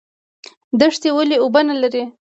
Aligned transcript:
دښتې 0.79 1.09
ولې 1.15 1.37
اوبه 1.39 1.61
نلري؟ 1.67 2.03